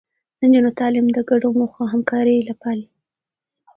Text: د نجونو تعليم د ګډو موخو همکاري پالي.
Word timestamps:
د 0.39 0.41
نجونو 0.51 0.69
تعليم 0.79 1.07
د 1.13 1.17
ګډو 1.29 1.49
موخو 1.59 1.83
همکاري 1.93 2.35
پالي. 2.61 2.85